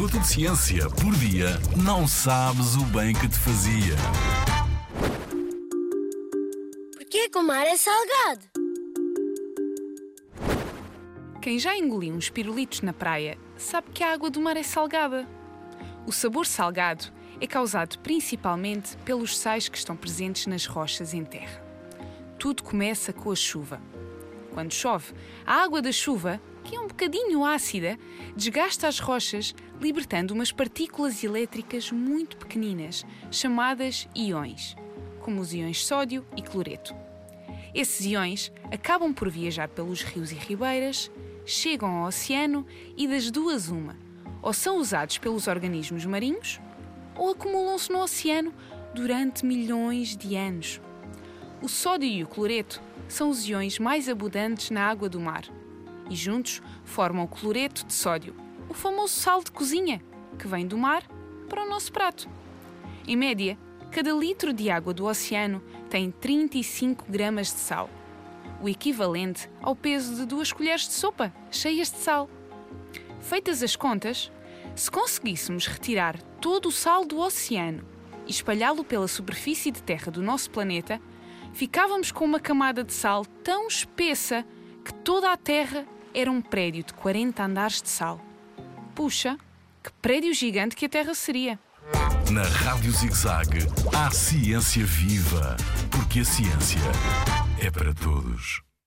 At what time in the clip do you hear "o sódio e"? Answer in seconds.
51.62-52.24